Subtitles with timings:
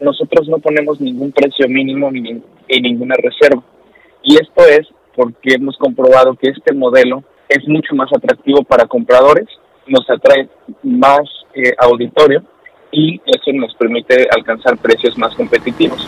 [0.00, 2.42] nosotros no ponemos ningún precio mínimo ni,
[2.80, 3.62] ninguna reserva.
[4.22, 9.46] Y esto es porque hemos comprobado que este modelo es mucho más atractivo para compradores,
[9.86, 10.48] nos atrae
[10.82, 11.20] más
[11.54, 12.42] eh, auditorio
[12.92, 16.06] y eso nos permite alcanzar precios más competitivos.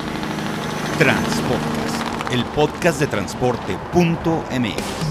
[0.98, 5.10] Transpodcast, el podcast de transporte.mx.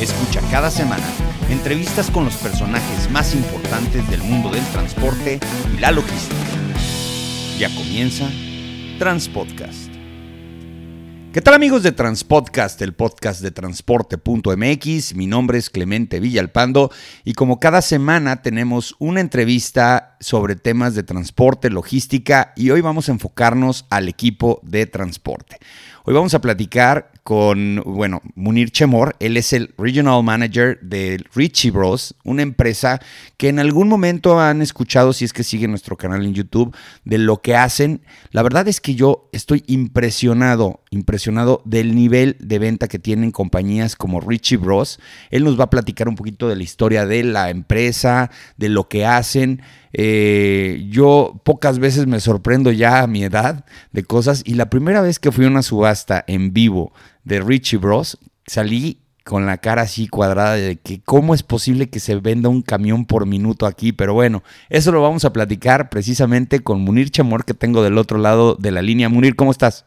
[0.00, 1.04] Escucha cada semana
[1.50, 5.40] entrevistas con los personajes más importantes del mundo del transporte
[5.74, 6.67] y la logística.
[7.58, 8.30] Ya comienza
[9.00, 9.90] Transpodcast.
[11.32, 15.14] ¿Qué tal amigos de Transpodcast, el podcast de transporte.mx?
[15.16, 16.92] Mi nombre es Clemente Villalpando
[17.24, 23.08] y como cada semana tenemos una entrevista sobre temas de transporte, logística y hoy vamos
[23.08, 25.58] a enfocarnos al equipo de transporte.
[26.08, 29.14] Hoy vamos a platicar con, bueno, Munir Chemor.
[29.20, 32.98] Él es el Regional Manager de Richie Bros, una empresa
[33.36, 37.18] que en algún momento han escuchado, si es que siguen nuestro canal en YouTube, de
[37.18, 38.00] lo que hacen.
[38.30, 43.96] La verdad es que yo estoy impresionado, impresionado del nivel de venta que tienen compañías
[43.96, 44.98] como Richie Bros.
[45.30, 48.88] Él nos va a platicar un poquito de la historia de la empresa, de lo
[48.88, 49.62] que hacen.
[49.92, 55.00] Eh, yo pocas veces me sorprendo ya a mi edad de cosas y la primera
[55.00, 56.92] vez que fui a una subasta en vivo
[57.24, 62.00] de Richie Bros, salí con la cara así cuadrada de que cómo es posible que
[62.00, 66.60] se venda un camión por minuto aquí, pero bueno, eso lo vamos a platicar precisamente
[66.60, 69.10] con Munir Chamor que tengo del otro lado de la línea.
[69.10, 69.84] Munir, ¿cómo estás?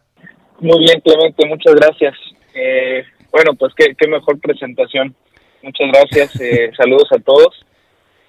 [0.61, 2.13] Muy bien, Clemente, muchas gracias.
[2.53, 5.15] Eh, bueno, pues qué, mejor presentación.
[5.63, 7.65] Muchas gracias, eh, saludos a todos.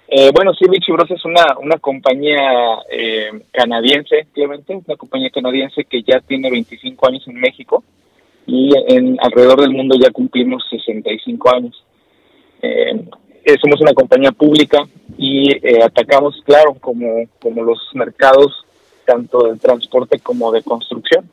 [0.07, 2.39] Eh, bueno, sí, Richie Bros es una, una compañía
[2.91, 7.83] eh, canadiense, Clemente, una compañía canadiense que ya tiene 25 años en México
[8.47, 11.85] y en alrededor del mundo ya cumplimos 65 años.
[12.63, 12.99] Eh,
[13.61, 14.87] somos una compañía pública
[15.19, 18.65] y atacamos, claro, como, como los mercados
[19.05, 21.29] tanto de transporte como de construcción.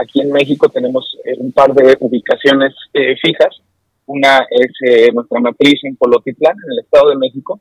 [0.00, 2.74] Aquí en México tenemos un par de ubicaciones
[3.22, 3.60] fijas
[4.06, 7.60] una es eh, nuestra matriz en Polotitlán, en el Estado de México,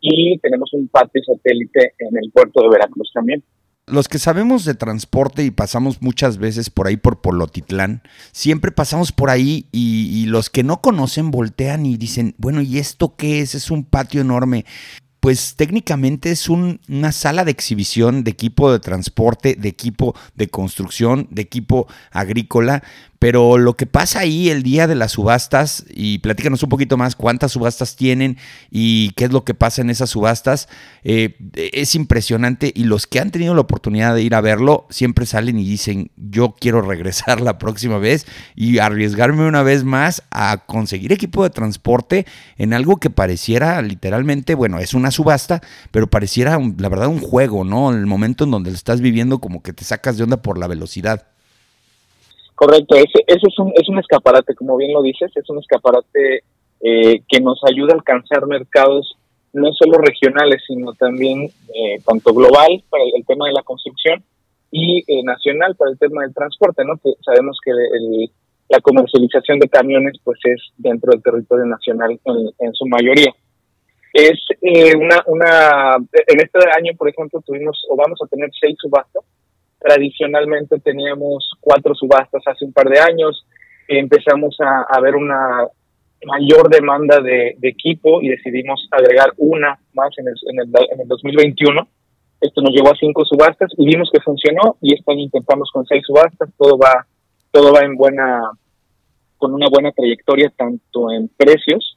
[0.00, 3.42] y tenemos un patio satélite en el puerto de Veracruz también.
[3.86, 9.10] Los que sabemos de transporte y pasamos muchas veces por ahí por Polotitlán, siempre pasamos
[9.10, 13.56] por ahí y, los que no conocen voltean y dicen, bueno, ¿y esto qué es?
[13.56, 14.64] Es un patio enorme
[15.20, 21.28] pues técnicamente es una sala de exhibición de equipo de transporte, de equipo de construcción,
[21.30, 22.82] de equipo agrícola,
[23.20, 27.16] pero lo que pasa ahí el día de las subastas, y platícanos un poquito más
[27.16, 28.38] cuántas subastas tienen
[28.70, 30.68] y qué es lo que pasa en esas subastas,
[31.04, 35.26] eh, es impresionante y los que han tenido la oportunidad de ir a verlo siempre
[35.26, 38.26] salen y dicen, yo quiero regresar la próxima vez
[38.56, 42.24] y arriesgarme una vez más a conseguir equipo de transporte
[42.56, 45.60] en algo que pareciera literalmente, bueno, es una subasta,
[45.90, 47.90] pero pareciera la verdad un juego, ¿no?
[47.90, 50.68] El momento en donde lo estás viviendo como que te sacas de onda por la
[50.68, 51.26] velocidad.
[52.60, 56.42] Correcto, ese, ese es, un, es un escaparate, como bien lo dices, es un escaparate
[56.82, 59.16] eh, que nos ayuda a alcanzar mercados
[59.54, 64.22] no solo regionales, sino también eh, tanto global para el, tema de la construcción
[64.70, 67.00] y eh, nacional para el tema del transporte, ¿no?
[67.24, 67.72] Sabemos que
[68.68, 72.20] la comercialización de camiones pues es dentro del territorio nacional
[72.58, 73.32] en, su mayoría.
[74.12, 74.38] Es
[74.96, 79.24] una, una, en este año, por ejemplo, tuvimos o vamos a tener seis subastas
[79.80, 83.46] Tradicionalmente teníamos cuatro subastas hace un par de años.
[83.88, 85.66] Empezamos a, ver una
[86.26, 91.08] mayor demanda de, equipo y decidimos agregar una más en el, en, el, en el
[91.08, 91.88] 2021.
[92.40, 95.86] Esto nos llevó a cinco subastas y vimos que funcionó y este año intentamos con
[95.86, 96.50] seis subastas.
[96.58, 97.06] Todo va,
[97.50, 98.50] todo va en buena,
[99.38, 101.96] con una buena trayectoria tanto en precios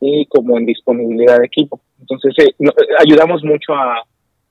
[0.00, 1.80] y como en disponibilidad de equipo.
[2.00, 2.54] Entonces eh,
[2.98, 4.02] ayudamos mucho a,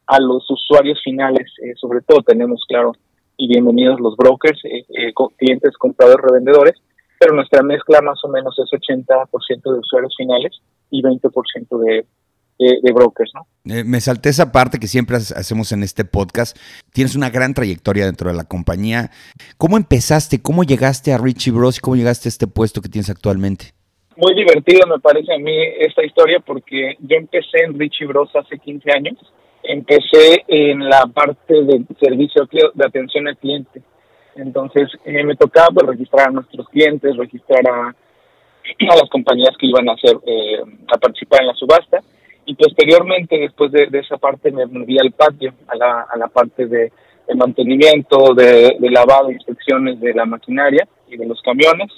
[0.10, 2.94] a los usuarios finales, eh, sobre todo tenemos, claro,
[3.38, 6.74] y bienvenidos los brokers, eh, eh, clientes, compradores, revendedores,
[7.20, 10.60] pero nuestra mezcla más o menos es 80% de usuarios finales
[10.90, 12.06] y 20% de,
[12.58, 13.46] de, brokers, ¿no?
[13.64, 16.58] me salté esa parte que siempre hacemos en este podcast.
[16.92, 19.12] Tienes una gran trayectoria dentro de la compañía.
[19.58, 20.42] ¿Cómo empezaste?
[20.42, 21.78] ¿Cómo llegaste a Richie Bros?
[21.78, 23.74] y cómo llegaste a este puesto que tienes actualmente?
[24.18, 28.58] Muy divertido me parece a mí esta historia porque yo empecé en Richie Bros hace
[28.58, 29.18] 15 años
[29.64, 33.82] empecé en la parte de servicio de atención al cliente.
[34.36, 37.96] Entonces eh, me tocaba pues, registrar a nuestros clientes, registrar a,
[38.80, 42.00] las compañías que iban a hacer eh, a participar en la subasta
[42.46, 46.92] y posteriormente después de, esa parte me moví al patio, a la, parte de,
[47.36, 51.92] mantenimiento, de, lavado, inspecciones de la maquinaria y de los camiones.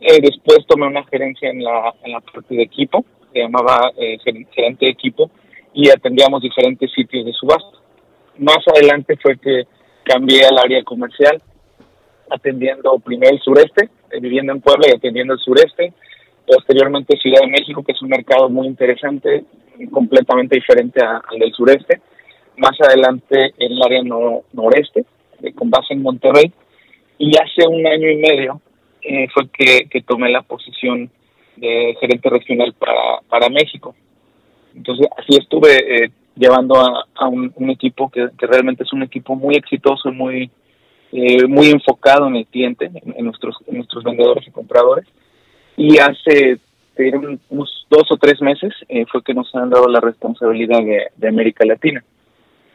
[0.00, 4.86] Eh, después tomé una gerencia en la, en la parte de equipo, se llamaba gerente
[4.86, 5.30] de equipo,
[5.74, 7.78] y atendíamos diferentes sitios de subasta.
[8.38, 9.64] Más adelante fue que
[10.04, 11.40] cambié al área comercial,
[12.30, 15.92] atendiendo primero el sureste, eh, viviendo en Puebla y atendiendo el sureste,
[16.46, 19.44] posteriormente Ciudad de México, que es un mercado muy interesante,
[19.90, 22.00] completamente diferente al del sureste,
[22.56, 24.02] más adelante el área
[24.52, 25.04] noreste,
[25.42, 26.52] eh, con base en Monterrey,
[27.18, 28.60] y hace un año y medio
[29.02, 31.10] eh, fue que, tomé la posición
[31.56, 32.74] de gerente regional
[33.28, 33.94] para México.
[34.74, 40.12] Entonces así estuve llevando a, un, equipo que, realmente es un equipo muy exitoso y
[40.12, 40.50] muy,
[41.12, 45.06] eh, muy enfocado en el cliente, en, nuestros, nuestros vendedores y compradores.
[45.76, 46.58] Y hace
[47.50, 50.80] unos dos o tres meses eh, fue que nos han dado la responsabilidad
[51.16, 52.04] de, América Latina.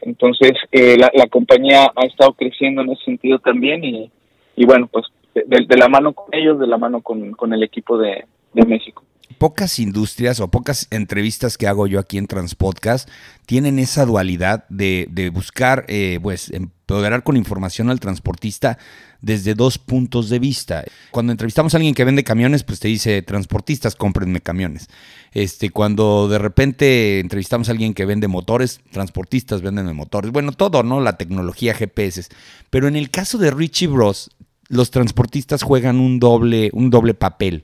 [0.02, 4.12] Entonces, eh, la, compañía ha estado creciendo en ese sentido también y,
[4.56, 7.98] y bueno, pues de, la mano con ellos, de la mano con, con el equipo
[7.98, 9.04] de, de México
[9.38, 13.10] pocas industrias o pocas entrevistas que hago yo aquí en Transpodcast
[13.46, 18.78] tienen esa dualidad de, buscar, eh, pues, empoderar con información al transportista
[19.22, 20.84] desde dos puntos de vista.
[21.12, 24.88] Cuando entrevistamos a alguien que vende camiones, pues te dice, transportistas, cómprenme camiones.
[25.32, 30.32] Este, cuando de repente entrevistamos a alguien que vende motores, transportistas venden motores.
[30.32, 31.02] Bueno, todo, ¿no?
[31.02, 32.28] La tecnología, GPS.
[32.70, 34.32] Pero en el caso de Richie Bros,
[34.68, 37.64] los transportistas juegan un doble, un doble papel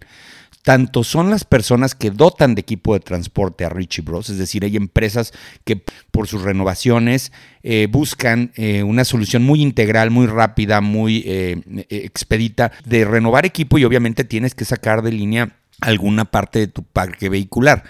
[0.63, 4.63] tanto son las personas que dotan de equipo de transporte a Richie Bros, es decir,
[4.63, 5.33] hay empresas
[5.65, 7.31] que por sus renovaciones
[7.63, 13.77] eh, buscan eh, una solución muy integral, muy rápida, muy eh, expedita de renovar equipo
[13.77, 17.83] y obviamente tienes que sacar de línea alguna parte de tu parque vehicular.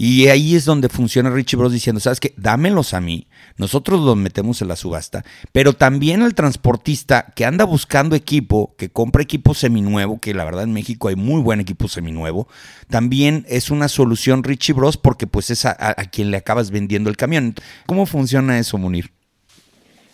[0.00, 2.32] Y ahí es donde funciona Richie Bros diciendo, ¿sabes qué?
[2.36, 7.64] Dámelos a mí, nosotros los metemos en la subasta, pero también al transportista que anda
[7.64, 11.88] buscando equipo, que compra equipo seminuevo, que la verdad en México hay muy buen equipo
[11.88, 12.46] seminuevo,
[12.88, 17.16] también es una solución Richie Bros porque pues es a, quien le acabas vendiendo el
[17.16, 17.54] camión.
[17.86, 19.10] ¿Cómo funciona eso, Munir?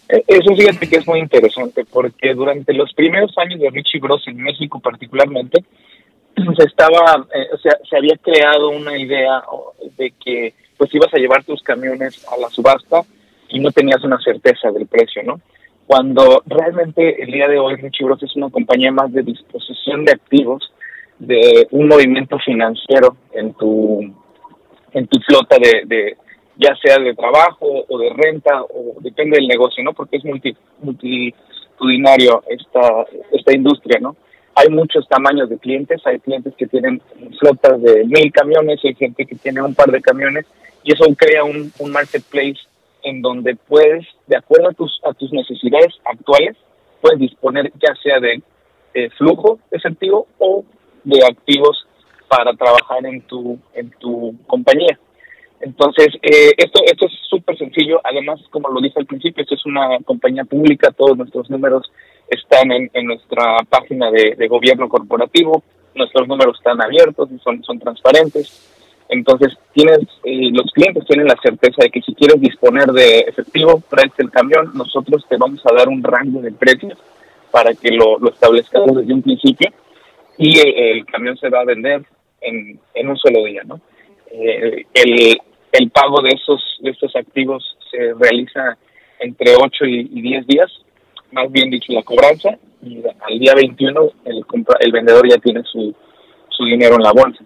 [0.09, 4.27] Eh, eso fíjate que es muy interesante porque durante los primeros años de Richie Bros
[4.29, 5.63] en México particularmente,
[6.57, 9.43] se estaba, eh, o sea, se había creado una idea
[9.97, 13.03] de que pues ibas a llevar tus camiones a la subasta
[13.49, 15.41] y no tenías una certeza del precio, ¿no?
[15.87, 20.13] Cuando realmente el día de hoy Richie Bros es una compañía más de disposición de
[20.13, 20.73] activos,
[21.19, 24.01] de un movimiento financiero en tu
[24.93, 26.17] en tu flota de, de
[26.57, 29.93] ya sea de trabajo o de renta o depende del negocio, ¿no?
[29.93, 34.17] Porque es multi, multitudinario esta esta industria, ¿no?
[34.55, 37.01] Hay muchos tamaños de clientes, hay clientes que tienen
[37.39, 40.47] flotas de mil camiones, hay gente que tiene un par de camiones
[40.83, 42.59] y eso crea un, marketplace
[43.03, 46.57] en donde puedes, de acuerdo a tus, necesidades actuales,
[47.01, 48.43] puedes disponer ya sea de,
[49.19, 50.65] flujo efectivo o
[51.03, 51.85] de activos
[52.29, 54.99] para trabajar en tu, en tu compañía.
[55.65, 57.99] Entonces, eh, esto, esto es súper sencillo.
[58.05, 61.91] Además, como lo dije al principio, esto es una compañía pública, todos nuestros números
[62.29, 65.63] están en, nuestra página de, gobierno corporativo,
[65.95, 68.71] nuestros números están abiertos y son, son transparentes.
[69.09, 73.83] Entonces, tienes, eh, los clientes tienen la certeza de que si quieres disponer de efectivo,
[73.89, 76.99] traes el camión, nosotros te vamos a dar un rango de precios
[77.51, 79.71] para que lo, lo establezcamos desde un principio
[80.37, 82.03] y eh, el, camión se va a vender
[82.43, 83.81] en, en un solo día, ¿no?
[84.31, 85.39] Eh, el,
[85.79, 88.77] el pago de esos, de estos activos se realiza
[89.21, 90.71] entre 8 y, y 10 días
[91.35, 94.45] más bien dicho, la cobranza y al día 21 el,
[94.81, 95.95] el vendedor ya tiene su,
[96.49, 97.45] su dinero en la bolsa.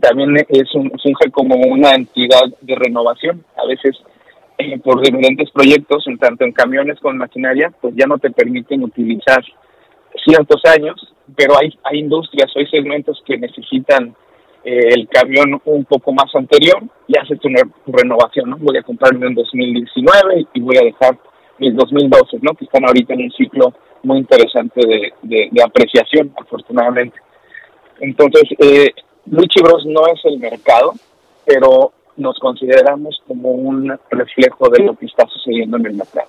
[0.00, 3.44] También es un, funge como una entidad de renovación.
[3.56, 3.96] A veces,
[4.58, 8.30] eh, por diferentes proyectos, en tanto en camiones como en maquinaria, pues ya no te
[8.30, 9.44] permiten utilizar
[10.24, 14.14] ciertos años, pero hay, hay industrias hay segmentos que necesitan
[14.68, 17.48] eh, el camión un poco más anterior y haces tu,
[17.86, 18.56] renovación, ¿no?
[18.58, 21.16] Voy a comprarme en 2019 y voy a dejar
[21.58, 22.52] mis 2012, ¿no?
[22.54, 27.16] Que están ahorita en un ciclo muy interesante de, de, apreciación, afortunadamente.
[28.00, 28.90] Entonces, eh,
[29.26, 30.94] Luchi Bros no es el mercado,
[31.44, 36.28] pero nos consideramos como un reflejo de lo que está sucediendo en el mercado.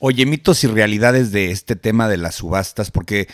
[0.00, 3.26] Oye, mitos y realidades de este tema de las subastas, porque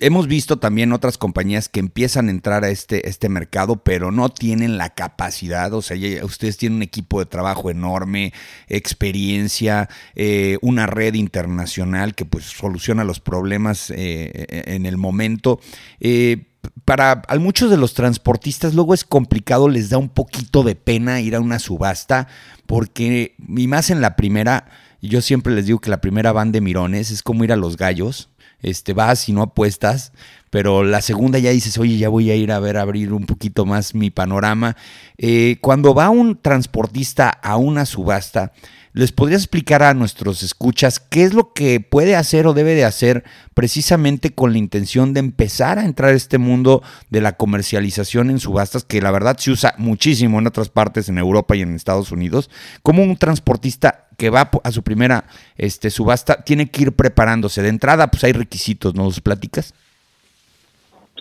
[0.00, 4.28] hemos visto también otras compañías que empiezan a entrar a este, este mercado, pero no
[4.28, 8.34] tienen la capacidad, o sea, ustedes tienen un equipo de trabajo enorme,
[8.68, 15.58] experiencia, eh, una red internacional que pues soluciona los problemas eh, en el momento.
[16.00, 16.48] Eh,
[16.84, 21.22] para a muchos de los transportistas luego es complicado, les da un poquito de pena
[21.22, 22.28] ir a una subasta,
[22.66, 24.66] porque, y más en la primera,
[25.08, 27.76] yo siempre les digo que la primera van de mirones, es como ir a los
[27.76, 28.30] gallos.
[28.64, 30.12] Este, vas y no apuestas,
[30.48, 33.66] pero la segunda ya dices, oye, ya voy a ir a ver, abrir un poquito
[33.66, 34.74] más mi panorama.
[35.18, 38.52] Eh, cuando va un transportista a una subasta,
[38.94, 42.86] ¿les podrías explicar a nuestros escuchas qué es lo que puede hacer o debe de
[42.86, 48.30] hacer precisamente con la intención de empezar a entrar a este mundo de la comercialización
[48.30, 51.74] en subastas, que la verdad se usa muchísimo en otras partes, en Europa y en
[51.74, 52.48] Estados Unidos?
[52.82, 55.24] ¿Cómo un transportista que va a su primera
[55.56, 57.62] este, subasta tiene que ir preparándose?
[57.62, 59.74] De entrada, pues hay requisitos, ¿nos platicas?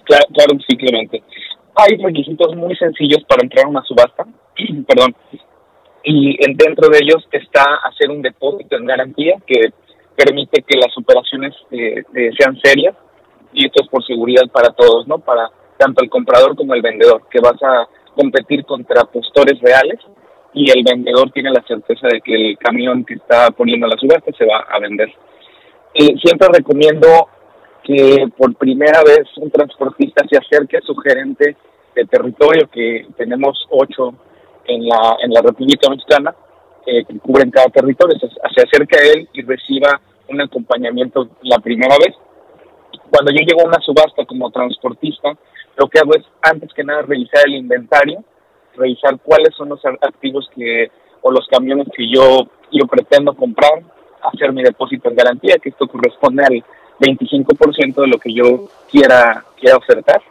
[0.05, 0.77] Claro, claro sí,
[1.75, 4.25] Hay requisitos muy sencillos para entrar a una subasta,
[4.87, 5.15] perdón,
[6.03, 9.71] y dentro de ellos está hacer un depósito en garantía que
[10.15, 12.95] permite que las operaciones eh, eh, sean serias
[13.53, 15.19] y esto es por seguridad para todos, ¿no?
[15.19, 19.99] Para tanto el comprador como el vendedor, que vas a competir contra postores reales
[20.53, 24.31] y el vendedor tiene la certeza de que el camión que está poniendo la subasta
[24.37, 25.11] se va a vender.
[25.95, 27.07] Y siempre recomiendo
[27.83, 31.57] que por primera vez un transportista se acerque a su gerente
[31.95, 34.13] de territorio, que tenemos ocho
[34.65, 36.33] en la, en la República Mexicana,
[36.85, 41.59] eh, que cubren cada territorio, se, se acerque a él y reciba un acompañamiento la
[41.59, 42.15] primera vez.
[43.09, 45.33] Cuando yo llego a una subasta como transportista,
[45.77, 48.23] lo que hago es, antes que nada, revisar el inventario,
[48.75, 50.89] revisar cuáles son los activos que
[51.21, 53.81] o los camiones que yo, yo pretendo comprar,
[54.21, 56.63] hacer mi depósito en garantía, que esto corresponde al
[56.99, 60.21] 25% de lo que yo quiera, quiera ofertar.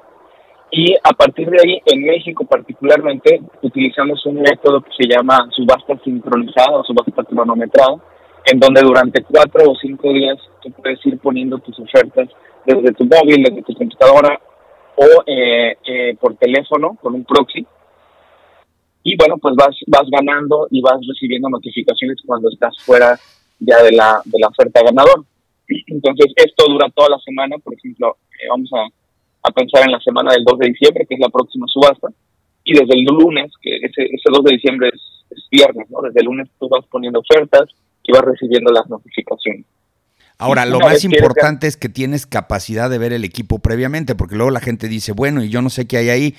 [0.70, 5.98] Y a partir de ahí, en México particularmente, utilizamos un método que se llama subasta
[6.02, 7.96] sincronizada o subasta cronometrada,
[8.46, 12.28] en donde durante cuatro o cinco días tú puedes ir poniendo tus ofertas
[12.64, 14.40] desde tu móvil, desde tu computadora
[14.96, 17.66] o eh, eh, por teléfono con un proxy.
[19.02, 23.18] Y bueno, pues vas, vas ganando y vas recibiendo notificaciones cuando estás fuera
[23.58, 25.24] ya de la, de la oferta ganador.
[25.86, 30.32] Entonces, esto dura toda la semana, por ejemplo, eh, vamos a, pensar en la semana
[30.32, 32.08] del 2 de diciembre, que es la próxima subasta,
[32.64, 36.00] y desde el lunes, que ese, ese 2 de diciembre es, es viernes, ¿no?
[36.00, 37.68] Desde el lunes tú vas poniendo ofertas
[38.04, 39.66] y vas recibiendo las notificaciones.
[40.42, 44.50] Ahora, lo más importante es que tienes capacidad de ver el equipo previamente, porque luego
[44.50, 46.34] la gente dice, bueno, y yo no sé qué hay ahí.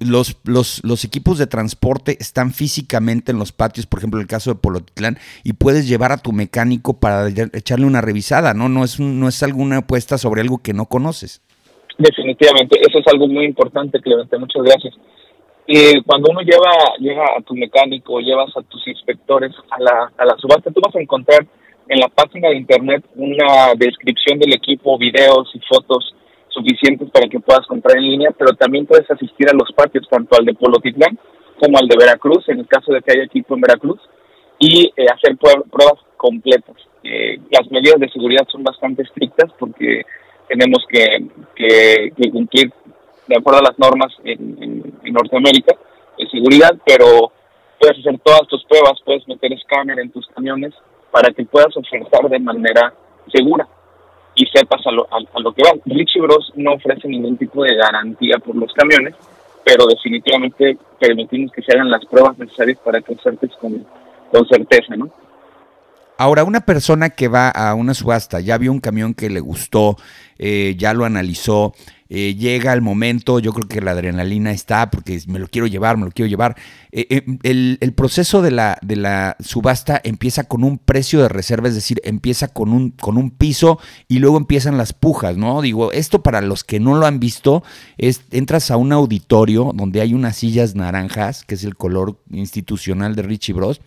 [0.00, 4.28] los, los, los, equipos de transporte están físicamente en los patios, por ejemplo, en el
[4.28, 8.70] caso de Polotitlán, y puedes llevar a tu mecánico para echarle una revisada, ¿no?
[8.70, 11.42] No es, no es alguna apuesta sobre algo que no conoces.
[11.98, 14.94] Definitivamente, eso es algo muy importante, Clemente, muchas gracias.
[15.68, 20.24] Eh, cuando uno lleva, lleva a tu mecánico, llevas a tus inspectores a la, a
[20.24, 21.46] la subasta, tú vas a encontrar
[21.88, 26.14] en la página de internet una descripción del equipo, videos y fotos
[26.48, 30.36] suficientes para que puedas comprar en línea, pero también puedes asistir a los patios, tanto
[30.38, 31.18] al de Polotitlán
[31.60, 34.00] como al de Veracruz, en el caso de que haya equipo en Veracruz,
[34.58, 36.76] y eh, hacer pruebas completas.
[37.02, 40.02] Eh, las medidas de seguridad son bastante estrictas porque
[40.48, 42.72] tenemos que, que, cumplir
[43.28, 45.74] de acuerdo a las normas en, en Norteamérica
[46.18, 47.32] de seguridad, pero
[47.78, 50.72] puedes hacer todas tus pruebas, puedes meter escáner en tus camiones
[51.16, 52.92] para que puedas ofertar de manera
[53.32, 53.66] segura
[54.34, 55.70] y sepas a lo, a, lo que va.
[55.86, 59.14] Richie Bros no ofrece ningún tipo de garantía por los camiones,
[59.64, 63.86] pero definitivamente permitimos que se hagan las pruebas necesarias para que ofertes con,
[64.30, 65.08] con certeza, ¿no?
[66.18, 69.98] Ahora, una persona que va a una subasta, ya vio un camión que le gustó,
[70.38, 71.74] eh, ya lo analizó,
[72.08, 75.98] eh, llega el momento, yo creo que la adrenalina está porque me lo quiero llevar,
[75.98, 76.56] me lo quiero llevar.
[76.92, 81.74] Eh, el, proceso de la, de la subasta empieza con un precio de reserva, es
[81.74, 85.60] decir, empieza con un, con un piso y luego empiezan las pujas, ¿no?
[85.60, 87.62] Digo, esto para los que no lo han visto,
[87.98, 93.16] es, entras a un auditorio donde hay unas sillas naranjas, que es el color institucional
[93.16, 93.80] de Richie Bros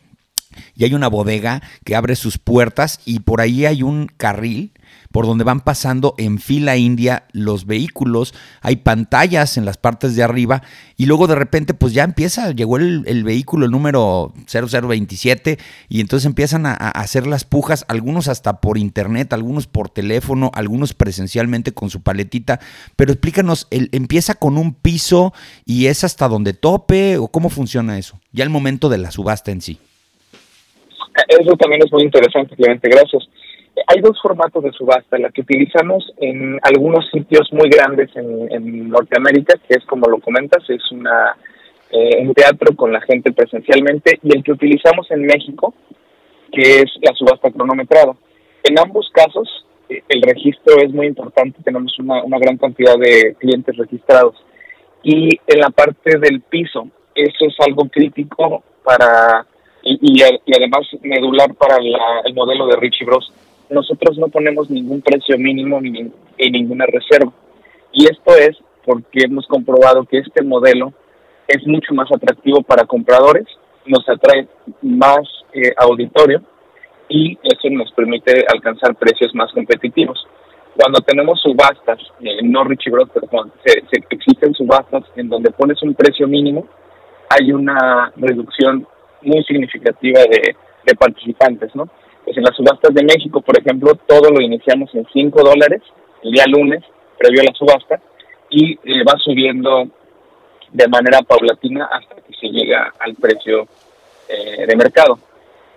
[0.76, 4.74] y hay una bodega que abre sus puertas y por ahí hay un carril
[5.12, 10.24] por donde van pasando en fila india los vehículos, hay pantallas en las partes de
[10.24, 10.62] arriba
[10.98, 16.26] y luego de repente pues ya empieza, llegó el, vehículo el número 0027 y entonces
[16.26, 21.90] empiezan a, hacer las pujas, algunos hasta por internet, algunos por teléfono, algunos presencialmente con
[21.90, 22.60] su paletita,
[22.96, 25.34] pero explícanos, el, ¿empieza con un piso
[25.66, 28.20] y es hasta donde tope o cómo funciona eso?
[28.32, 29.80] Ya el momento de la subasta en sí.
[31.28, 33.28] Eso también es muy interesante, Clemente, gracias.
[33.88, 39.58] Hay dos formatos de subasta, la que utilizamos en algunos sitios muy grandes en, Norteamérica,
[39.68, 41.36] que es como lo comentas, es una
[41.92, 45.74] eh, un teatro con la gente presencialmente, y el que utilizamos en México,
[46.52, 48.16] que es la subasta cronometrada.
[48.64, 53.36] En ambos casos, eh, el registro es muy importante, tenemos una, una gran cantidad de
[53.40, 54.36] clientes registrados.
[55.04, 59.46] Y en la parte del piso, eso es algo crítico para
[59.98, 61.78] y, además medular para
[62.26, 63.32] el modelo de Richie Bros.
[63.70, 67.32] Nosotros no ponemos ningún precio mínimo ni en ninguna reserva.
[67.92, 70.94] Y esto es porque hemos comprobado que este modelo
[71.48, 73.46] es mucho más atractivo para compradores,
[73.86, 74.48] nos atrae
[74.82, 75.22] más
[75.54, 76.42] eh, auditorio
[77.08, 80.24] y eso nos permite alcanzar precios más competitivos.
[80.76, 83.82] Cuando tenemos subastas, eh, no Richie Bros, pero cuando se,
[84.12, 86.68] existen subastas en donde pones un precio mínimo,
[87.30, 88.88] hay una reducción
[89.22, 90.56] muy significativa de,
[90.98, 91.88] participantes, ¿no?
[92.26, 95.84] Pues en las subastas de México, por ejemplo, todo lo iniciamos en 5 dólares
[96.24, 96.84] el día lunes,
[97.18, 98.02] previo a la subasta,
[98.50, 99.88] y eh, va subiendo
[100.72, 103.68] de manera paulatina hasta que se llega al precio
[104.28, 105.20] eh, de mercado.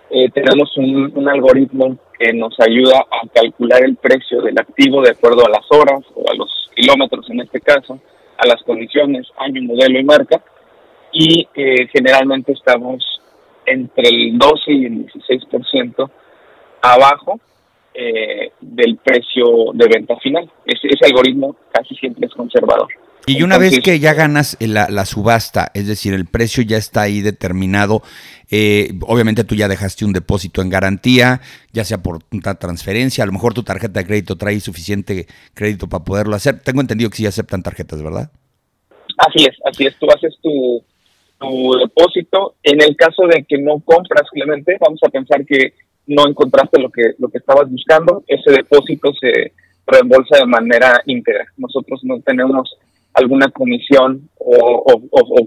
[0.09, 5.11] Eh, tenemos un, un, algoritmo que nos ayuda a calcular el precio del activo de
[5.11, 7.99] acuerdo a las horas o a los kilómetros en este caso,
[8.37, 10.41] a las condiciones, año, modelo y marca,
[11.11, 11.47] y
[11.91, 13.12] generalmente estamos
[13.65, 16.09] entre el 12 y el 16%
[16.81, 17.39] abajo
[17.93, 20.49] eh, del precio de venta final.
[20.65, 22.87] Ese, ese, algoritmo casi siempre es conservador.
[23.25, 27.03] Y una vez que ya ganas la, la, subasta, es decir, el precio ya está
[27.03, 28.01] ahí determinado,
[28.51, 31.39] eh, obviamente tú ya dejaste un depósito en garantía,
[31.71, 35.87] ya sea por una transferencia, a lo mejor tu tarjeta de crédito trae suficiente crédito
[35.87, 36.59] para poderlo hacer.
[36.59, 38.29] Tengo entendido que sí aceptan tarjetas, ¿verdad?
[39.17, 39.95] Así es, así es.
[39.99, 40.83] Tú haces tu,
[41.39, 42.55] tu depósito.
[42.63, 45.73] En el caso de que no compras, Clemente, vamos a pensar que
[46.07, 49.53] no encontraste lo que, lo que estabas buscando, ese depósito se
[49.85, 51.45] reembolsa de manera íntegra.
[51.57, 52.77] Nosotros no tenemos
[53.13, 54.99] alguna comisión o,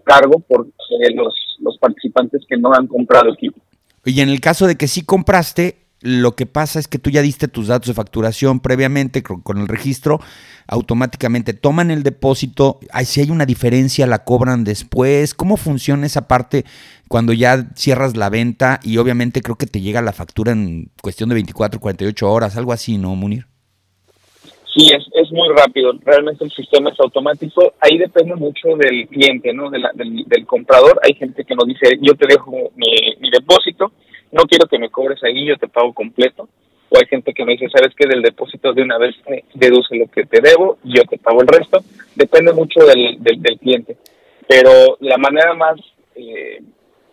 [0.04, 3.60] cargo por eh, los, los participantes que no han comprado equipo.
[4.04, 7.22] Y en el caso de que sí compraste, lo que pasa es que tú ya
[7.22, 10.20] diste tus datos de facturación previamente con, el registro,
[10.66, 16.64] automáticamente toman el depósito, si hay una diferencia la cobran después, ¿cómo funciona esa parte
[17.08, 21.28] cuando ya cierras la venta y obviamente creo que te llega la factura en cuestión
[21.28, 23.46] de 24, 48 horas, algo así, ¿no, Munir?
[24.76, 25.92] Sí, es, es muy rápido.
[26.04, 27.72] Realmente el sistema es automático.
[27.80, 29.70] Ahí depende mucho del cliente, ¿no?
[29.70, 29.82] del,
[30.26, 31.00] del, comprador.
[31.02, 33.92] Hay gente que nos dice, yo te dejo mi, mi depósito,
[34.36, 36.48] no quiero que me cobres ahí, yo te pago completo.
[36.88, 38.06] O hay gente que me dice, ¿sabes qué?
[38.06, 39.16] Del depósito de una vez
[39.54, 41.80] deduce lo que te debo yo te pago el resto.
[42.14, 43.96] Depende mucho del, del, cliente.
[44.46, 45.80] Pero la manera más
[46.14, 46.60] eh,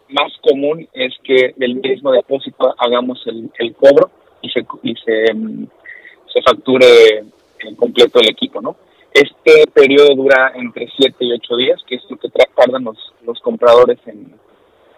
[0.09, 5.33] más común es que del mismo depósito hagamos el, el cobro y se, y se,
[5.33, 5.67] mm,
[6.45, 7.23] facture
[7.59, 8.75] en completo el equipo, ¿no?
[9.13, 13.39] Este periodo dura entre 7 y 8 días, que es lo que tardan los, los
[13.39, 14.33] compradores en,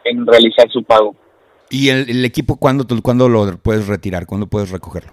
[0.04, 1.16] en realizar su pago.
[1.70, 4.26] ¿Y el, equipo cuándo, cuándo lo puedes retirar?
[4.26, 5.12] ¿Cuándo puedes recogerlo?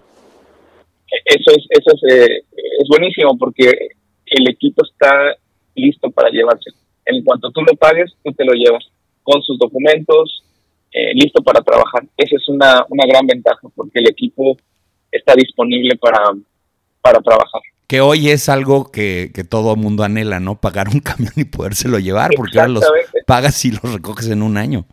[1.24, 2.44] Eso es, eso es, eh,
[2.80, 3.70] es buenísimo porque
[4.26, 5.36] el equipo está
[5.74, 6.70] listo para llevarse.
[7.06, 8.84] En cuanto tú lo pagues, tú te lo llevas
[9.22, 10.42] con sus documentos,
[10.92, 12.04] eh, listo para trabajar.
[12.16, 14.56] Esa es una, una gran ventaja porque el equipo
[15.10, 16.18] está disponible para,
[17.00, 17.60] para trabajar.
[17.86, 20.60] Que hoy es algo que, que todo mundo anhela, ¿no?
[20.60, 22.84] Pagar un camión y podérselo llevar, porque ahora los
[23.26, 24.86] pagas y los recoges en un año.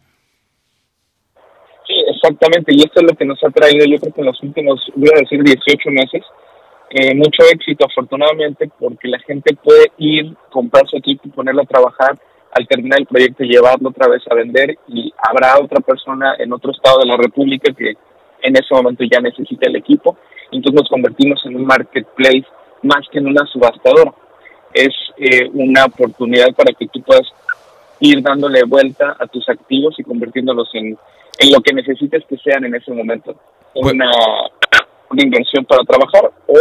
[2.21, 4.91] Exactamente, y esto es lo que nos ha traído, yo creo que en los últimos,
[4.93, 6.21] voy a decir, 18 meses,
[6.89, 11.65] eh, mucho éxito afortunadamente, porque la gente puede ir, comprar su equipo y ponerlo a
[11.65, 12.17] trabajar
[12.51, 16.71] al terminar el proyecto llevarlo otra vez a vender y habrá otra persona en otro
[16.71, 17.93] estado de la República que
[18.41, 20.17] en ese momento ya necesita el equipo.
[20.51, 22.45] Entonces nos convertimos en un marketplace
[22.81, 24.13] más que en una subastadora.
[24.73, 27.27] Es eh, una oportunidad para que tú puedas
[27.99, 30.97] ir dándole vuelta a tus activos y convirtiéndolos en,
[31.37, 33.35] en lo que necesites que sean en ese momento.
[33.75, 34.09] Una,
[35.09, 36.59] una inversión para trabajar o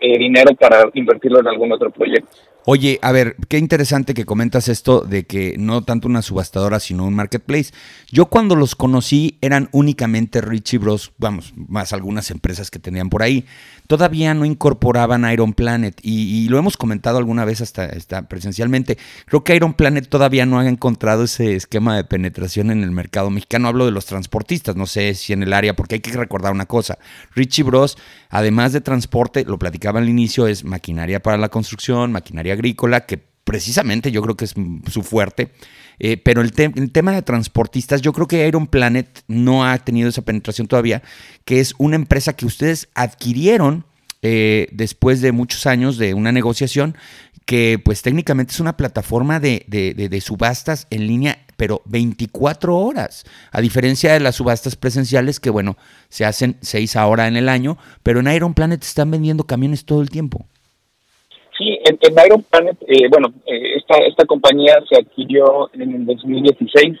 [0.00, 2.36] eh, dinero para invertirlo en algún otro proyecto.
[2.64, 7.04] Oye, a ver, qué interesante que comentas esto de que no tanto una subastadora, sino
[7.04, 7.72] un marketplace.
[8.08, 13.24] Yo cuando los conocí eran únicamente Richie Bros, vamos, más algunas empresas que tenían por
[13.24, 13.46] ahí.
[13.88, 18.96] Todavía no incorporaban Iron Planet y, lo hemos comentado alguna vez hasta, hasta, presencialmente.
[19.26, 23.28] Creo que Iron Planet todavía no ha encontrado ese esquema de penetración en el mercado
[23.30, 23.68] mexicano.
[23.68, 26.66] Hablo de los transportistas, no sé si en el área, porque hay que recordar una
[26.66, 26.98] cosa.
[27.34, 27.98] Richie Bros,
[28.30, 33.18] además de transporte, lo platicaba al inicio, es maquinaria para la construcción, maquinaria agrícola, que
[33.44, 34.54] precisamente yo creo que es
[34.90, 35.50] su fuerte.
[35.98, 40.22] Eh, pero el, tema de transportistas, yo creo que Iron Planet no ha tenido esa
[40.22, 41.02] penetración todavía,
[41.44, 43.84] que es una empresa que ustedes adquirieron
[44.22, 46.96] eh, después de muchos años de una negociación,
[47.44, 53.60] que pues técnicamente es una plataforma de, de, subastas en línea, pero 24 horas, a
[53.60, 55.76] diferencia de las subastas presenciales que bueno,
[56.08, 60.02] se hacen 6 horas en el año, pero en Iron Planet están vendiendo camiones todo
[60.02, 60.46] el tiempo.
[61.58, 66.98] Sí, en, Iron Planet, eh, bueno, eh, esta, esta compañía se adquirió en el 2016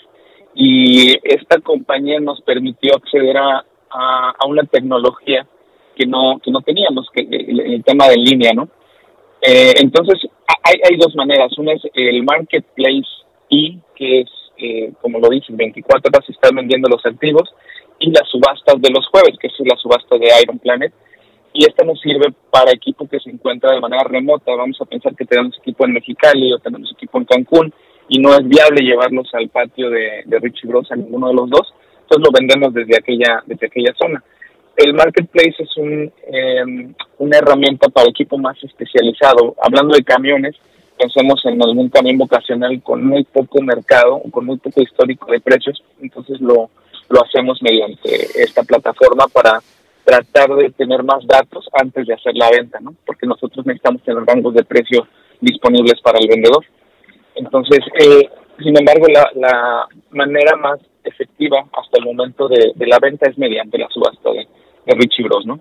[0.54, 5.46] y esta compañía nos permitió acceder a, a, una tecnología
[5.96, 8.68] que no que no teníamos, que el, tema de línea, ¿no?
[9.40, 10.20] Eh, entonces,
[10.62, 11.56] hay, hay dos maneras.
[11.56, 13.08] Una es el marketplace
[13.48, 14.30] y que es,
[15.00, 17.48] como lo dicen, 24 horas están vendiendo los activos
[17.98, 20.92] y las subastas de los jueves, que es la subasta de Iron Planet.
[21.54, 24.54] Y esta nos sirve para equipo que se encuentra de manera remota.
[24.54, 27.72] Vamos a pensar que tenemos equipo en Mexicali o tenemos equipo en Cancún
[28.08, 31.50] y no es viable llevarlos al patio de, de Richie Bros a ninguno de los
[31.50, 31.74] dos.
[32.02, 34.22] Entonces lo vendemos desde aquella, desde aquella zona.
[34.76, 39.54] El marketplace es un, eh, una herramienta para equipo más especializado.
[39.62, 40.56] Hablando de camiones,
[40.98, 45.82] pensemos en algún camión vocacional con muy poco mercado, con muy poco histórico de precios,
[46.00, 46.70] entonces lo,
[47.08, 49.60] lo hacemos mediante esta plataforma para
[50.04, 52.94] tratar de tener más datos antes de hacer la venta, ¿no?
[53.06, 55.06] Porque nosotros necesitamos tener rangos de precio
[55.40, 56.64] disponibles para el vendedor.
[57.34, 62.98] Entonces, eh, sin embargo, la, la manera más efectiva hasta el momento de, de la
[63.00, 64.46] venta es mediante la subasta de,
[64.86, 65.60] de Richie Bros, ¿no?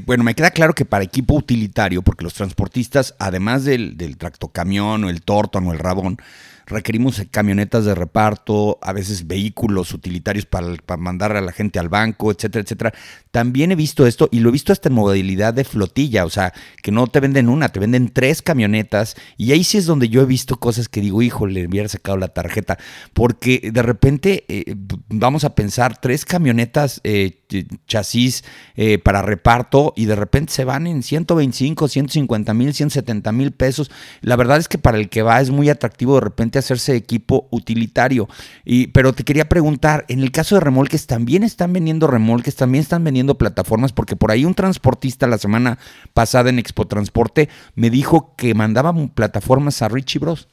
[0.00, 5.04] Bueno, me queda claro que para equipo utilitario, porque los transportistas, además del, del tractocamión
[5.04, 6.18] o el torton o el rabón,
[6.66, 11.88] requerimos camionetas de reparto, a veces vehículos utilitarios para, para, mandar a la gente al
[11.88, 12.94] banco, etcétera, etcétera.
[13.30, 16.52] También he visto esto y lo he visto hasta en modalidad de flotilla, o sea,
[16.82, 20.22] que no te venden una, te venden tres camionetas y ahí sí es donde yo
[20.22, 22.78] he visto cosas que digo, hijo, le hubiera sacado la tarjeta,
[23.12, 24.74] porque de repente eh,
[25.08, 27.40] vamos a pensar tres camionetas eh,
[27.86, 28.44] chasis
[28.76, 33.90] eh, para reparto y de repente se van en 125, 150 mil, 170 mil pesos.
[34.20, 37.46] La verdad es que para el que va es muy atractivo de repente hacerse equipo
[37.50, 38.28] utilitario.
[38.64, 42.56] Y, pero te quería preguntar, en el caso de remolques, ¿también están vendiendo remolques?
[42.56, 43.92] ¿También están vendiendo plataformas?
[43.92, 45.78] Porque por ahí un transportista la semana
[46.12, 50.48] pasada en Expo Transporte me dijo que mandaban plataformas a Richie Bros.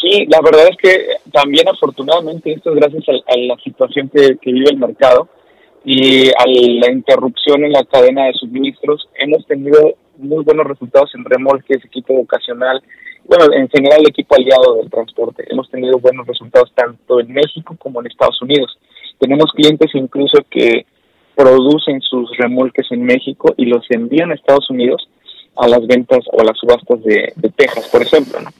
[0.00, 4.70] Sí, la verdad es que también afortunadamente esto es gracias a, la situación que vive
[4.70, 5.28] el mercado
[5.84, 11.24] y a la interrupción en la cadena de suministros, hemos tenido muy buenos resultados en
[11.24, 12.82] remolques, equipo vocacional,
[13.24, 15.44] bueno, en general el equipo aliado del transporte.
[15.50, 18.78] Hemos tenido buenos resultados tanto en México como en Estados Unidos.
[19.18, 20.86] Tenemos clientes incluso que
[21.36, 25.08] producen sus remolques en México y los envían a Estados Unidos
[25.56, 28.40] a las ventas o a las subastas de, de Texas, por ejemplo.
[28.40, 28.50] ¿no?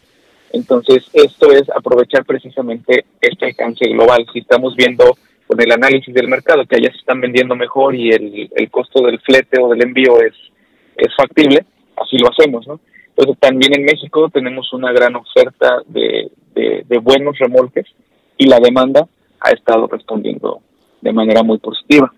[0.53, 4.27] Entonces, esto es aprovechar precisamente este alcance global.
[4.33, 5.17] Si estamos viendo
[5.49, 9.05] con el análisis del mercado que allá se están vendiendo mejor y el, el costo
[9.05, 10.35] del flete o del envío es,
[10.95, 11.65] es factible,
[11.97, 12.79] así lo hacemos, ¿no?
[13.09, 17.87] Entonces también en México tenemos una gran oferta de, de, de buenos remolques
[18.37, 19.09] y la demanda
[19.41, 20.61] ha estado respondiendo
[21.01, 22.13] de manera muy positiva.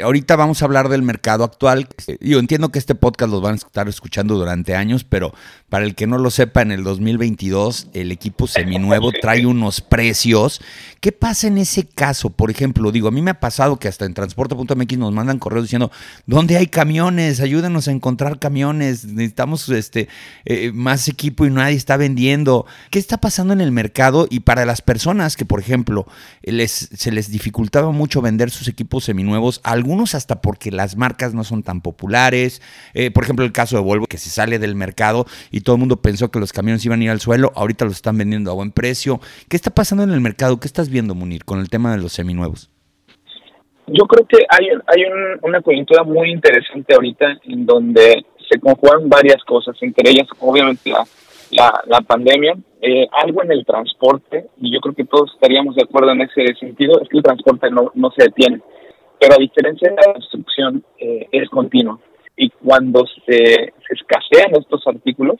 [0.00, 1.86] Ahorita vamos a hablar del mercado actual.
[2.20, 5.34] Yo entiendo que este podcast los van a estar escuchando durante años, pero
[5.68, 10.62] para el que no lo sepa, en el 2022 el equipo seminuevo trae unos precios.
[11.00, 12.30] ¿Qué pasa en ese caso?
[12.30, 15.64] Por ejemplo, digo, a mí me ha pasado que hasta en transporte.mx nos mandan correos
[15.64, 15.90] diciendo,
[16.26, 17.40] ¿dónde hay camiones?
[17.40, 19.04] Ayúdenos a encontrar camiones.
[19.04, 20.08] Necesitamos este
[20.46, 22.64] eh, más equipo y nadie está vendiendo.
[22.90, 24.26] ¿Qué está pasando en el mercado?
[24.30, 26.06] Y para las personas que, por ejemplo,
[26.42, 31.42] les, se les dificultaba mucho vender sus equipos seminuevos, algunos hasta porque las marcas no
[31.42, 32.62] son tan populares.
[32.94, 35.80] Eh, por ejemplo, el caso de Volvo, que se sale del mercado y todo el
[35.80, 38.54] mundo pensó que los camiones iban a ir al suelo, ahorita los están vendiendo a
[38.54, 39.20] buen precio.
[39.48, 40.60] ¿Qué está pasando en el mercado?
[40.60, 42.70] ¿Qué estás viendo, Munir, con el tema de los seminuevos?
[43.88, 49.08] Yo creo que hay, hay un, una coyuntura muy interesante ahorita en donde se conjugan
[49.08, 50.90] varias cosas, entre ellas obviamente
[51.50, 55.82] la, la, pandemia, eh, algo en el transporte, y yo creo que todos estaríamos de
[55.82, 58.62] acuerdo en ese sentido, es que el transporte no, no se detiene
[59.22, 62.00] pero a diferencia de la construcción eh, es continuo
[62.36, 65.36] y cuando se, se, escasean estos artículos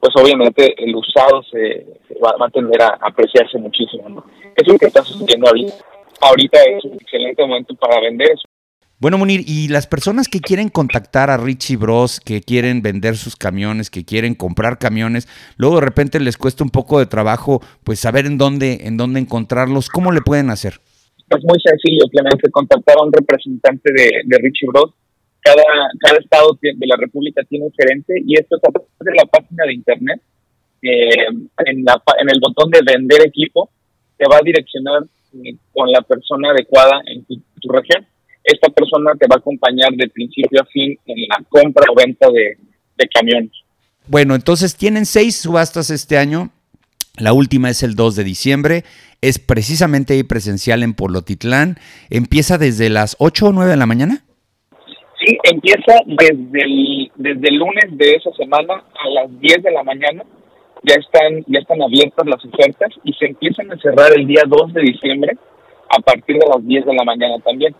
[0.00, 1.86] pues obviamente el usado se,
[2.20, 4.24] va, a tender a apreciarse muchísimo ¿no?
[4.56, 5.74] es lo que está sucediendo ahorita
[6.22, 8.48] ahorita es un excelente momento para vender eso
[8.98, 13.34] bueno, Munir, y las personas que quieren contactar a Richie Bros, que quieren vender sus
[13.34, 17.98] camiones, que quieren comprar camiones, luego de repente les cuesta un poco de trabajo, pues
[17.98, 20.82] saber en dónde, en dónde encontrarlos, ¿cómo le pueden hacer?
[21.36, 24.92] Es muy sencillo, Clemente, contactar a un representante de, de Richie Bros.
[25.42, 29.24] Cada, estado de la República tiene un gerente y esto es a través de la
[29.24, 30.20] página de internet.
[30.82, 31.26] Eh,
[31.66, 33.70] en, la, en el botón de vender equipo,
[34.16, 35.02] te va a direccionar
[35.34, 37.40] eh, con la persona adecuada en tu,
[37.70, 38.06] región.
[38.44, 42.28] Esta persona te va a acompañar de principio a fin en la compra o venta
[42.30, 43.52] de camiones.
[44.06, 46.50] Bueno, entonces tienen seis subastas este año.
[47.20, 48.84] La última es el 2 de diciembre
[49.22, 51.76] es precisamente ahí presencial en Polotitlán.
[52.08, 54.24] ¿Empieza desde las 8 o 9 de la mañana?
[55.22, 59.82] Sí, empieza desde el, desde el lunes de esa semana a las 10 de la
[59.82, 60.24] mañana.
[60.82, 64.72] Ya están, ya están abiertas las ofertas y se empiezan a cerrar el día 2
[64.72, 65.36] de diciembre
[65.90, 67.74] a partir de las 10 de la mañana también.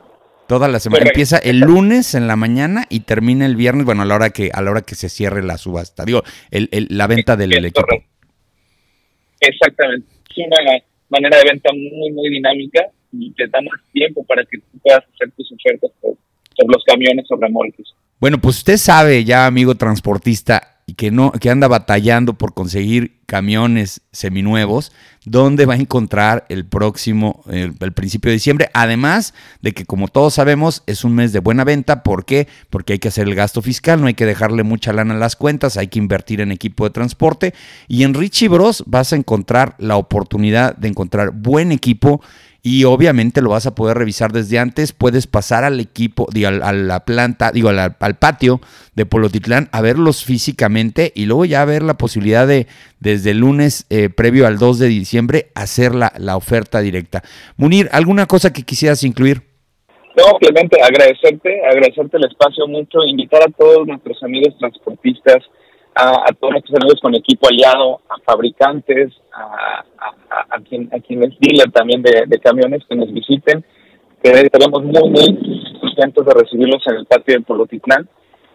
[0.46, 4.04] Toda la semana empieza el lunes en la mañana y termina el viernes, bueno, a
[4.04, 7.06] la hora que a la hora que se cierre la subasta, digo, el, el, la
[7.06, 7.86] venta del el equipo.
[9.40, 10.06] Exactamente.
[10.34, 10.58] Sí, una,
[11.10, 15.04] manera de venta muy, muy dinámica y te da más tiempo para que tú puedas
[15.14, 16.16] hacer tus ofertas por,
[16.68, 17.86] los camiones o remolques.
[18.20, 23.20] Bueno, pues usted sabe ya, amigo transportista, y que no que anda batallando por conseguir
[23.26, 24.90] camiones seminuevos,
[25.24, 28.70] ¿dónde va a encontrar el próximo el, principio de diciembre?
[28.74, 32.48] Además de que como todos sabemos es un mes de buena venta, ¿por qué?
[32.70, 35.36] Porque hay que hacer el gasto fiscal, no hay que dejarle mucha lana a las
[35.36, 37.54] cuentas, hay que invertir en equipo de transporte
[37.86, 42.20] y en Richie Bros vas a encontrar la oportunidad de encontrar buen equipo
[42.62, 44.92] y obviamente lo vas a poder revisar desde antes.
[44.92, 48.60] Puedes pasar al equipo, digo, a la planta, digo, al, patio
[48.94, 52.66] de Polotitlán a verlos físicamente y luego ya ver la posibilidad de,
[52.98, 57.22] desde el lunes eh, previo al 2 de diciembre, hacer la, la oferta directa.
[57.56, 59.42] Munir, ¿alguna cosa que quisieras incluir?
[60.16, 65.38] No, Clemente, agradecerte, agradecerte el espacio mucho, invitar a todos nuestros amigos transportistas
[65.94, 69.84] a, todos nuestros amigos con equipo aliado, a fabricantes, a,
[70.50, 70.98] a, quien, a
[71.40, 73.64] dealer también de, camiones que nos visiten,
[74.22, 78.08] que estaremos muy, muy contentos de recibirlos en el patio de Polotitlán.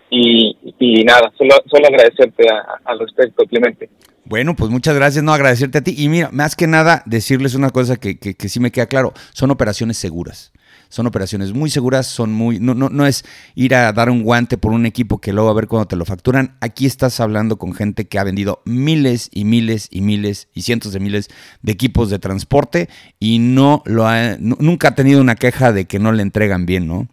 [0.10, 2.46] Y, y nada, solo, solo agradecerte
[2.86, 3.90] al respecto, Clemente.
[4.24, 5.96] Bueno, pues muchas gracias, no agradecerte a ti.
[5.98, 9.52] Y mira, más que nada, decirles una cosa que, que sí me queda claro, son
[9.52, 10.54] operaciones seguras.
[10.90, 12.60] Son operaciones muy seguras, son muy.
[12.60, 13.24] No, no, no es
[13.56, 16.06] ir a dar un guante por un equipo que luego a ver cuándo te lo
[16.06, 16.58] facturan.
[16.62, 20.94] Aquí estás hablando con gente que ha vendido miles y miles y miles y cientos
[20.94, 21.30] de miles
[21.62, 26.00] de equipos de transporte y no lo ha, nunca ha tenido una queja de que
[26.00, 27.08] no le entregan bien, ¿no?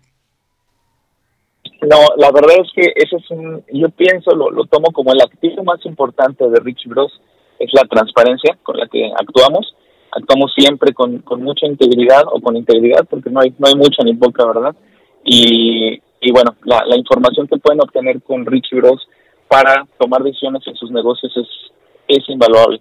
[1.83, 5.21] No, la verdad es que eso es un, yo pienso, lo, lo tomo como el
[5.21, 7.13] activo más importante de Rich Bros,
[7.59, 9.75] es la transparencia con la que actuamos
[10.13, 14.03] actuamos siempre con, con mucha integridad o con integridad, porque no hay, no hay mucha
[14.05, 14.75] ni poca, ¿verdad?
[15.25, 19.09] Y, y bueno, la, la información que pueden obtener con Richie Bros
[19.49, 21.49] para tomar decisiones en sus negocios es,
[22.09, 22.81] es invaluable.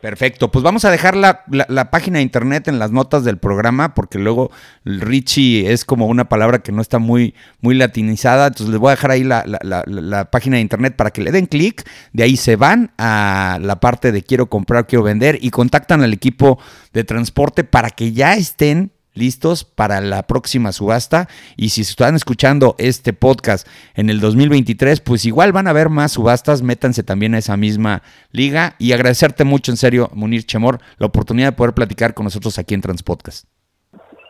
[0.00, 1.44] Perfecto, pues vamos a dejar la,
[1.90, 4.50] página de internet en las notas del programa porque luego
[4.84, 8.92] Richie es como una palabra que no está muy, muy latinizada, entonces les voy a
[8.92, 12.56] dejar ahí la, la página de internet para que le den clic, de ahí se
[12.56, 16.58] van a la parte de quiero comprar, quiero vender y contactan al equipo
[16.94, 21.28] de transporte para que ya estén listos para la próxima subasta.
[21.56, 26.12] Y si están escuchando este podcast en el 2023, pues igual van a haber más
[26.12, 26.62] subastas.
[26.62, 28.74] Métanse también a esa misma liga.
[28.78, 32.74] Y agradecerte mucho, en serio, Munir Chemor, la oportunidad de poder platicar con nosotros aquí
[32.74, 33.46] en Transpodcast.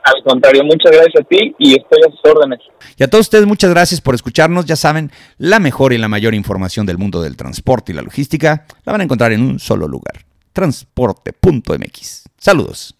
[0.02, 2.60] Al contrario, muchas gracias a ti y estoy a sus órdenes.
[2.96, 4.64] Y a todos ustedes, muchas gracias por escucharnos.
[4.64, 8.64] Ya saben, la mejor y la mayor información del mundo del transporte y la logística
[8.84, 12.24] la van a encontrar en un solo lugar: transporte.mx.
[12.38, 12.99] Saludos.